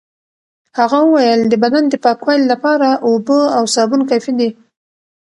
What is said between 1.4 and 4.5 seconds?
د بدن د پاکوالي لپاره اوبه او سابون کافي دي.